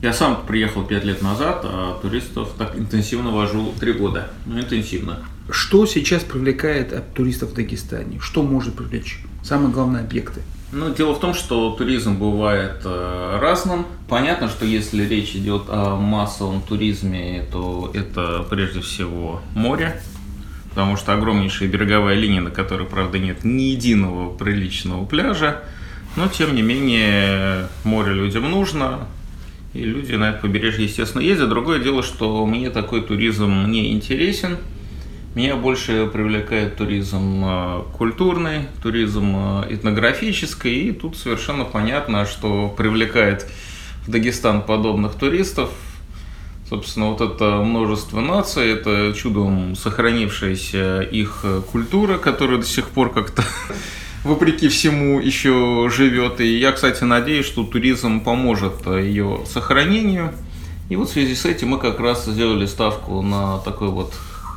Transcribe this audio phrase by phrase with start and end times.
[0.00, 4.30] Я сам приехал пять лет назад, а туристов так интенсивно вожу три года.
[4.46, 5.18] Ну, интенсивно.
[5.50, 8.20] Что сейчас привлекает от туристов в Дагестане?
[8.20, 9.20] Что может привлечь?
[9.42, 10.42] Самые главные объекты.
[10.70, 13.86] Ну, дело в том, что туризм бывает э, разным.
[14.08, 20.00] Понятно, что если речь идет о массовом туризме, то это прежде всего море,
[20.70, 25.62] потому что огромнейшая береговая линия, на которой, правда, нет ни единого приличного пляжа,
[26.16, 29.08] но, тем не менее, море людям нужно,
[29.78, 31.48] и люди на это побережье, естественно, ездят.
[31.48, 34.58] Другое дело, что мне такой туризм не интересен.
[35.34, 43.46] Меня больше привлекает туризм э, культурный, туризм э, этнографический, и тут совершенно понятно, что привлекает
[44.04, 45.70] в Дагестан подобных туристов.
[46.68, 53.44] Собственно, вот это множество наций, это чудом сохранившаяся их культура, которая до сих пор как-то
[54.24, 56.40] вопреки всему еще живет.
[56.40, 60.32] И я, кстати, надеюсь, что туризм поможет ее сохранению.
[60.88, 64.14] И вот в связи с этим мы как раз сделали ставку на такой вот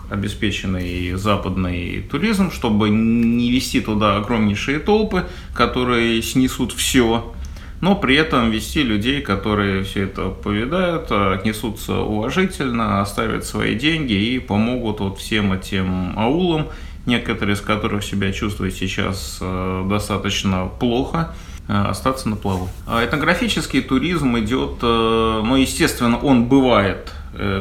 [0.09, 7.33] обеспеченный западный туризм, чтобы не вести туда огромнейшие толпы, которые снесут все,
[7.79, 14.39] но при этом вести людей, которые все это повидают, отнесутся уважительно, оставят свои деньги и
[14.39, 16.67] помогут вот всем этим аулам,
[17.05, 21.33] некоторые из которых себя чувствуют сейчас э, достаточно плохо,
[21.67, 22.69] э, остаться на плаву.
[22.87, 27.11] А этнографический туризм идет, э, ну, естественно, он бывает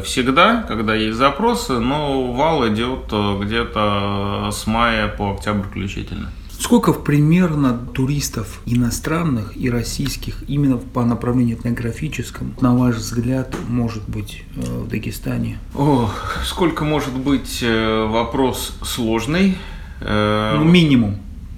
[0.04, 6.28] всегда, когда есть запросы, но вал идет где-то с мая по октябрь включительно.
[6.60, 14.44] Сколько примерно туристов иностранных и российских именно по направлению этнографическому, на ваш взгляд, может быть
[14.56, 15.58] э, в Дагестане?
[15.74, 16.10] О,
[16.44, 19.56] сколько может быть э, вопрос сложный.
[20.02, 21.16] Э, ну, минимум.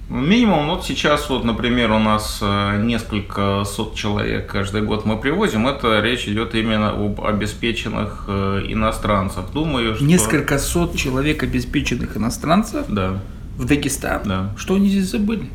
[0.09, 5.67] Минимум, вот сейчас вот, например, у нас несколько сот человек каждый год мы привозим.
[5.67, 9.45] Это речь идет именно об обеспеченных иностранцев.
[9.53, 10.03] Думаю, что...
[10.03, 12.85] Несколько сот человек обеспеченных иностранцев?
[12.87, 13.19] Да
[13.57, 14.21] в Дагестан.
[14.25, 14.51] Да.
[14.57, 15.49] Что они здесь забыли?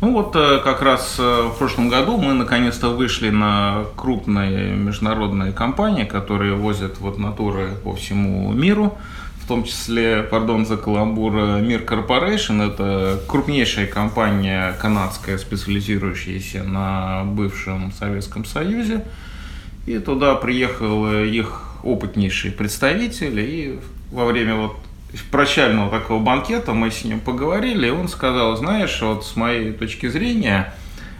[0.00, 5.52] Ну вот э, как раз э, в прошлом году мы наконец-то вышли на крупные международные
[5.52, 8.96] компании, которые возят вот натуры по всему миру,
[9.42, 12.60] в том числе, пардон за каламбур, э, Мир Корпорейшн.
[12.60, 19.04] Это крупнейшая компания канадская, специализирующаяся на бывшем Советском Союзе.
[19.86, 23.80] И туда приехал их опытнейший представитель, и
[24.12, 24.76] во время вот
[25.30, 30.08] прощального такого банкета мы с ним поговорили, и он сказал, знаешь, вот с моей точки
[30.08, 30.74] зрения,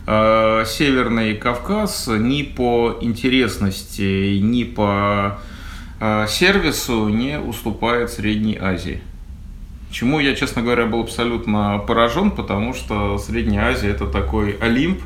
[0.06, 5.38] э, Северный Кавказ ни по интересности, ни по
[6.00, 9.00] э, сервису не уступает Средней Азии.
[9.90, 15.00] Чему я, честно говоря, был абсолютно поражен, потому что Средняя Азия это такой Олимп,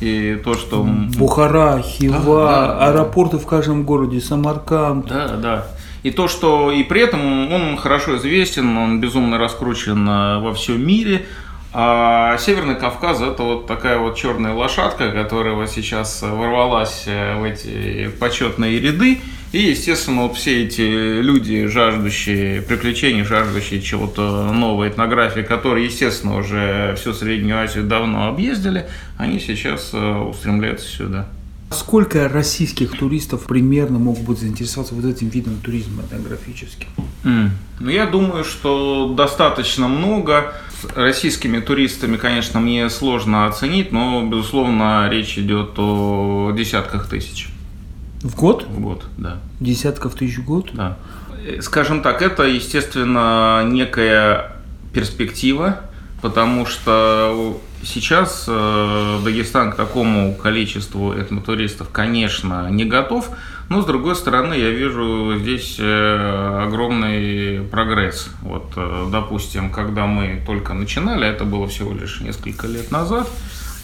[0.00, 0.86] и то, что...
[1.16, 5.08] Бухара, Хива, да, да, аэропорты в каждом городе, Самарканд.
[5.08, 5.66] Да, да.
[6.08, 10.80] И то, что и при этом он хорошо известен, он безумно раскручен э, во всем
[10.86, 11.26] мире.
[11.74, 17.44] А Северный Кавказ это вот такая вот черная лошадка, которая вот сейчас ворвалась э, в
[17.44, 19.20] эти почетные ряды.
[19.52, 26.94] И, естественно, вот все эти люди, жаждущие приключений, жаждущие чего-то новой этнографии, которые, естественно, уже
[26.98, 28.86] всю Среднюю Азию давно объездили,
[29.18, 31.28] они сейчас э, устремляются сюда.
[31.70, 36.88] Сколько российских туристов примерно могут быть заинтересоваться вот этим видом туризма этнографическим?
[37.24, 37.50] Mm.
[37.80, 40.54] Ну, я думаю, что достаточно много.
[40.80, 47.48] С российскими туристами, конечно, мне сложно оценить, но, безусловно, речь идет о десятках тысяч.
[48.22, 48.66] В год?
[48.68, 49.38] В год, да.
[49.60, 50.70] Десятков тысяч в год?
[50.72, 50.96] Да.
[51.60, 54.56] Скажем так, это, естественно, некая
[54.92, 55.82] перспектива,
[56.20, 63.30] потому что Сейчас э, Дагестан к такому количеству этнотуристов, конечно, не готов,
[63.68, 68.30] но с другой стороны я вижу здесь э, огромный прогресс.
[68.42, 73.28] Вот, э, допустим, когда мы только начинали, это было всего лишь несколько лет назад,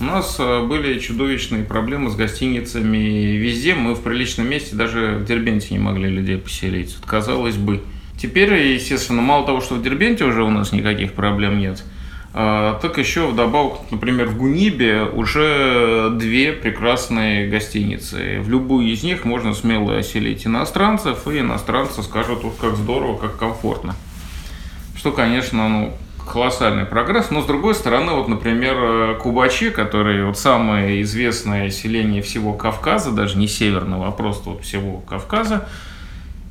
[0.00, 3.76] у нас были чудовищные проблемы с гостиницами везде.
[3.76, 6.96] Мы в приличном месте даже в Дербенте не могли людей поселить.
[7.06, 7.80] Казалось бы.
[8.20, 11.93] Теперь, естественно, мало того, что в Дербенте уже у нас никаких проблем нет– а,
[12.34, 18.40] так еще вдобавок, например, в Гунибе уже две прекрасные гостиницы.
[18.40, 23.36] В любую из них можно смело оселить иностранцев, и иностранцы скажут, ух, как здорово, как
[23.36, 23.94] комфортно.
[24.96, 25.92] Что, конечно, ну,
[26.26, 27.30] колоссальный прогресс.
[27.30, 33.38] Но, с другой стороны, вот, например, Кубачи, который вот самое известное селение всего Кавказа, даже
[33.38, 35.68] не северного, а просто вот всего Кавказа,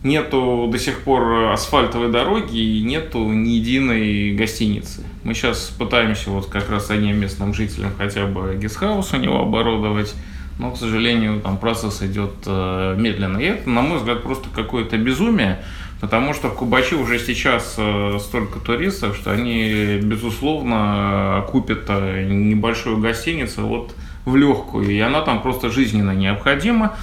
[0.04, 5.04] нету до сих пор асфальтовой дороги и нету ни единой гостиницы.
[5.24, 10.14] Мы сейчас пытаемся вот как раз одним местным жителям хотя бы гестхаус у него оборудовать,
[10.60, 13.38] но, к сожалению, там процесс идет э, медленно.
[13.38, 15.64] И это, на мой взгляд, просто какое-то безумие,
[16.02, 22.98] потому что в Кубачи уже сейчас э, столько туристов, что они, безусловно, купят э, небольшую
[22.98, 23.96] гостиницу вот
[24.26, 26.96] в легкую, и она там просто жизненно необходима.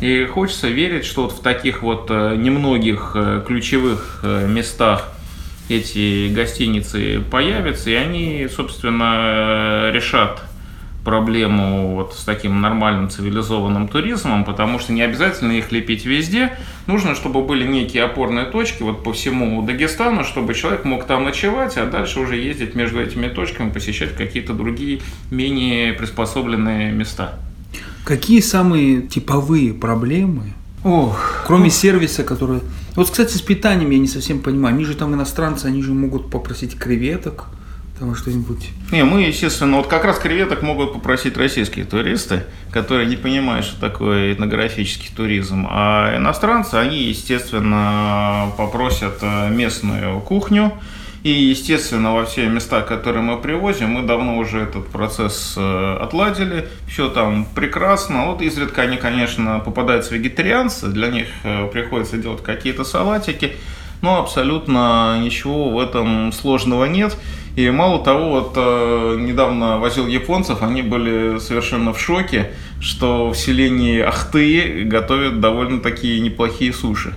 [0.00, 5.08] И хочется верить, что вот в таких вот э, немногих э, ключевых э, местах
[5.68, 10.42] эти гостиницы появятся, и они, собственно, решат
[11.04, 16.56] проблему вот с таким нормальным цивилизованным туризмом, потому что не обязательно их лепить везде.
[16.86, 21.76] Нужно, чтобы были некие опорные точки вот по всему Дагестану, чтобы человек мог там ночевать,
[21.76, 25.00] а дальше уже ездить между этими точками, посещать какие-то другие
[25.30, 27.38] менее приспособленные места.
[28.04, 30.52] Какие самые типовые проблемы,
[30.84, 32.60] Ох, кроме сервиса, который...
[32.94, 34.74] Вот, кстати, с питанием я не совсем понимаю.
[34.74, 37.46] Они же там иностранцы, они же могут попросить креветок,
[37.98, 38.68] там что-нибудь.
[38.92, 43.80] Не, мы, естественно, вот как раз креветок могут попросить российские туристы, которые не понимают, что
[43.80, 45.66] такое этнографический туризм.
[45.70, 50.72] А иностранцы, они, естественно, попросят э, местную кухню,
[51.24, 56.68] и, естественно, во все места, которые мы привозим, мы давно уже этот процесс э, отладили.
[56.86, 58.26] Все там прекрасно.
[58.26, 63.54] Вот изредка они, конечно, попадаются вегетарианцы, для них э, приходится делать какие-то салатики,
[64.02, 67.16] но абсолютно ничего в этом сложного нет.
[67.56, 72.50] И мало того, вот э, недавно возил японцев, они были совершенно в шоке,
[72.82, 77.14] что в селении Ахты готовят довольно такие неплохие суши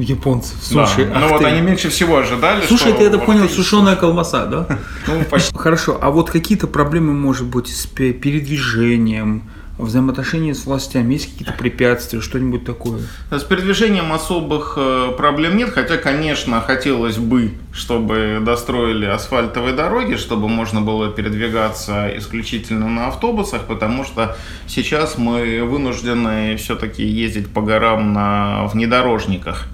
[0.00, 0.56] японцев.
[0.62, 1.20] Слушай, да.
[1.20, 2.64] ну вот они меньше всего ожидали.
[2.66, 4.78] Слушай, ты это понял, сушеная колбаса, да?
[5.06, 5.56] Ну, почти.
[5.56, 9.44] Хорошо, а вот какие-то проблемы, может быть, с передвижением,
[9.82, 13.00] взаимоотношения с властями, есть какие-то препятствия, что-нибудь такое?
[13.30, 20.48] С передвижением особых э, проблем нет, хотя, конечно, хотелось бы, чтобы достроили асфальтовые дороги, чтобы
[20.48, 24.36] можно было передвигаться исключительно на автобусах, потому что
[24.66, 29.66] сейчас мы вынуждены все-таки ездить по горам на внедорожниках.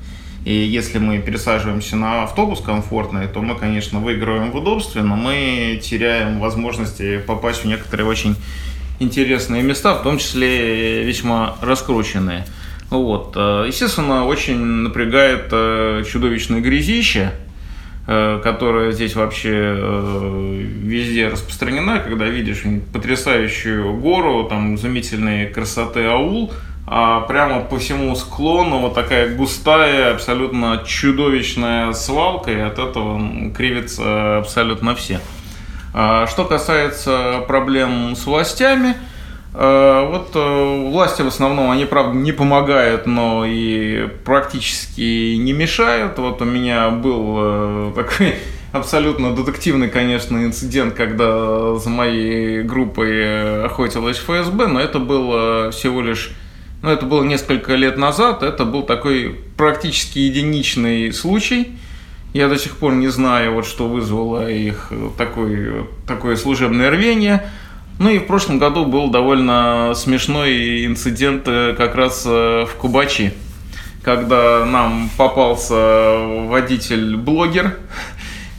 [0.46, 5.80] И если мы пересаживаемся на автобус комфортный, то мы, конечно, выигрываем в удобстве, но мы
[5.82, 8.36] теряем возможности попасть в некоторые очень
[9.00, 12.46] интересные места, в том числе весьма раскрученные.
[12.90, 13.32] Вот.
[13.34, 17.32] Э, естественно, очень напрягает э, чудовищное грязище,
[18.06, 19.76] э, которая здесь вообще
[20.80, 22.62] везде распространена, когда видишь
[22.92, 26.52] потрясающую гору, там изумительные красоты аул,
[26.88, 34.38] а прямо по всему склону вот такая густая, абсолютно чудовищная свалка, и от этого кривятся
[34.38, 35.20] абсолютно все.
[35.92, 38.94] А что касается проблем с властями,
[39.54, 46.18] э, вот э, власти в основном, они, правда, не помогают, но и практически не мешают.
[46.18, 48.36] Вот у меня был э, такой
[48.70, 56.30] абсолютно детективный, конечно, инцидент, когда за моей группой охотилась ФСБ, но это было всего лишь
[56.86, 61.72] но это было несколько лет назад, это был такой практически единичный случай.
[62.32, 67.50] Я до сих пор не знаю, вот что вызвало их такой, такое служебное рвение.
[67.98, 73.32] Ну и в прошлом году был довольно смешной инцидент э, как раз э, в Кубачи,
[74.02, 77.78] когда нам попался водитель-блогер,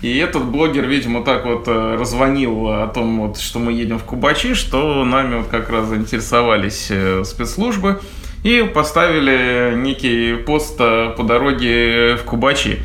[0.02, 4.04] и этот блогер, видимо, так вот э, раззвонил о том, вот, что мы едем в
[4.04, 8.00] Кубачи, что нами вот как раз заинтересовались э, спецслужбы
[8.44, 12.78] и поставили некий пост э, по дороге в Кубачи.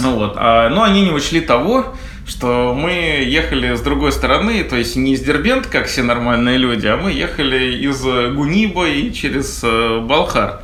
[0.00, 1.86] Ну вот, а, но они не учли того,
[2.24, 6.86] что мы ехали с другой стороны, то есть не из Дербент, как все нормальные люди,
[6.86, 10.60] а мы ехали из Гуниба и через Балхар.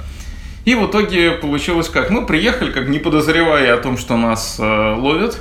[0.68, 2.10] И в итоге получилось как?
[2.10, 5.40] Мы приехали, как не подозревая о том, что нас э, ловят.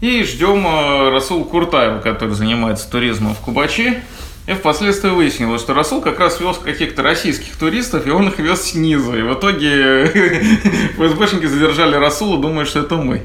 [0.00, 3.98] И ждем э, Расул Куртаева, который занимается туризмом в Кубачи.
[4.46, 8.62] И впоследствии выяснилось, что Расул как раз вез каких-то российских туристов, и он их вез
[8.62, 9.14] снизу.
[9.18, 10.06] И в итоге
[10.96, 13.22] ФСБшники задержали Расула, думая, что это мы.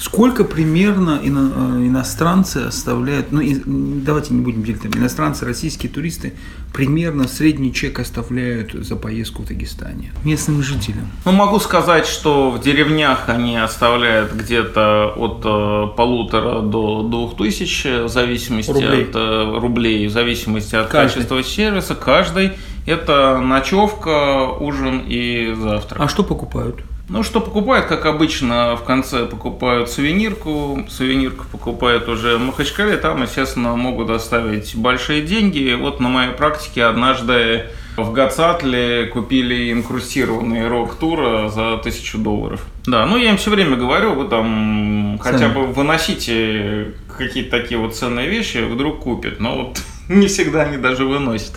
[0.00, 6.32] Сколько примерно ино, э, иностранцы оставляют, ну и, давайте не будем делить, иностранцы, российские туристы
[6.72, 11.10] примерно средний чек оставляют за поездку в Дагестане местным жителям?
[11.26, 17.84] Ну, могу сказать, что в деревнях они оставляют где-то от э, полутора до двух тысяч,
[17.84, 19.02] в зависимости рублей.
[19.04, 21.14] от э, рублей, в зависимости от каждый.
[21.14, 21.94] качества сервиса.
[21.94, 22.52] Каждый
[22.86, 26.00] это ночевка, ужин и завтрак.
[26.00, 26.76] А что покупают?
[27.10, 33.22] Ну, что покупают, как обычно, в конце покупают сувенирку, сувенирку покупают уже в Махачкале, там,
[33.22, 35.74] естественно, могут оставить большие деньги.
[35.74, 42.64] Вот на моей практике однажды в Гацатле купили инкрустированный рок-тур за тысячу долларов.
[42.86, 45.32] Да, ну я им все время говорю, вы там Цены.
[45.32, 49.40] хотя бы выносите какие-то такие вот ценные вещи, вдруг купят.
[49.40, 51.52] Но вот Не всегда они даже выносят.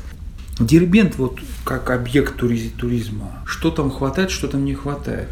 [0.60, 3.44] Дербент вот как объект туризма.
[3.48, 5.30] Что там хватает, что там не хватает?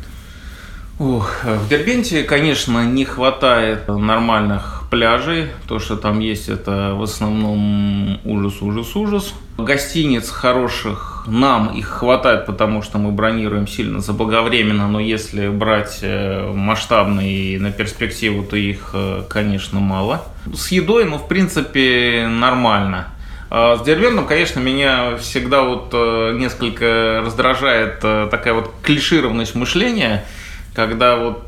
[1.00, 5.48] Ох, в Дербенте, конечно, не хватает нормальных пляжей.
[5.68, 9.34] То, что там есть, это в основном ужас, ужас, ужас.
[9.58, 16.52] Гостиниц хороших нам их хватает, потому что мы бронируем сильно заблаговременно, но если брать э,
[16.52, 20.24] масштабные на перспективу, то их, э, конечно, мало.
[20.54, 23.08] С едой, ну, в принципе, нормально.
[23.50, 30.26] А с Дербентом, конечно, меня всегда вот э, несколько раздражает такая вот клишированность мышления,
[30.74, 31.44] когда вот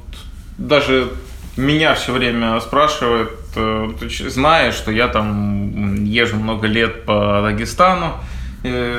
[0.58, 1.12] даже
[1.58, 8.14] меня все время спрашивают, э, ты знаешь, что я там езжу много лет по Дагестану,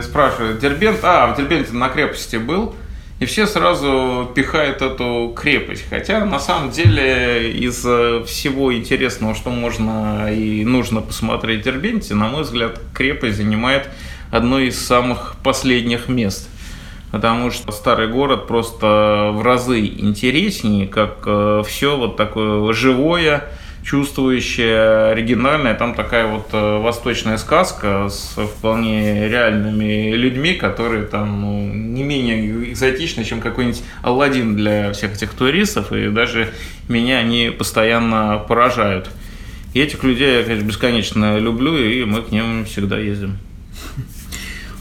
[0.02, 2.74] спрашивают, Дербент, а, в Дербенте на крепости был,
[3.18, 5.86] и все сразу пихают эту крепость.
[5.88, 12.28] Хотя на самом деле из всего интересного, что можно и нужно посмотреть в Дербенте, на
[12.28, 13.88] мой взгляд, крепость занимает
[14.30, 16.50] одно из самых последних мест
[17.14, 23.44] потому что старый город просто в разы интереснее, как э, все вот такое живое,
[23.84, 25.74] чувствующее, оригинальное.
[25.74, 32.72] Там такая вот э, восточная сказка с вполне реальными людьми, которые там ну, не менее
[32.72, 36.52] экзотичны, чем какой-нибудь Алладин для всех этих туристов, и даже
[36.88, 39.08] меня они постоянно поражают.
[39.72, 43.38] И этих людей я, конечно, бесконечно люблю, и мы к ним всегда ездим.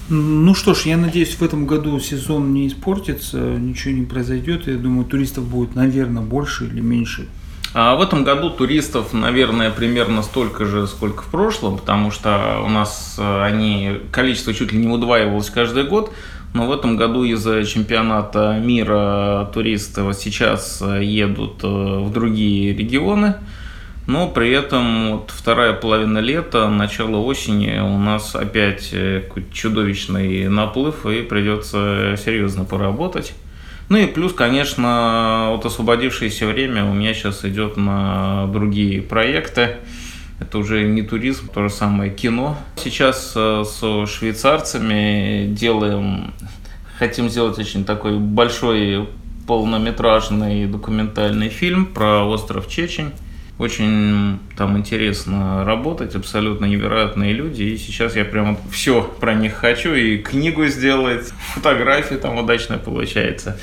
[0.10, 4.67] Ну что ж, я надеюсь, в этом году сезон не испортится, ничего не произойдет.
[4.67, 7.27] Я думаю, туристов будет, наверное, больше или меньше.
[7.74, 12.69] А в этом году туристов, наверное, примерно столько же, сколько в прошлом, потому что у
[12.69, 16.13] нас э, они количество чуть ли не удваивалось каждый год.
[16.53, 23.36] Но в этом году из-за чемпионата мира туристы сейчас э, едут э, в другие регионы.
[24.05, 30.50] Но при этом вот вторая половина лета, начало осени у нас опять э, какой-то чудовищный
[30.50, 33.33] наплыв и придется серьезно поработать.
[33.88, 39.77] Ну и плюс, конечно, вот освободившееся время у меня сейчас идет на другие проекты.
[40.39, 42.57] Это уже не туризм, то же самое кино.
[42.75, 46.33] Сейчас э, со швейцарцами делаем,
[46.98, 49.07] хотим сделать очень такой большой
[49.48, 53.12] полнометражный документальный фильм про остров Чечень.
[53.60, 57.63] Очень там интересно работать, абсолютно невероятные люди.
[57.63, 59.93] И сейчас я прям все про них хочу.
[59.93, 63.60] И книгу сделать, фотографии там удачно получается.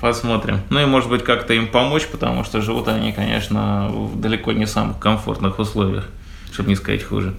[0.00, 0.60] Посмотрим.
[0.70, 4.66] Ну и может быть как-то им помочь, потому что живут они, конечно, в далеко не
[4.66, 6.08] самых комфортных условиях,
[6.52, 7.34] чтобы не сказать хуже.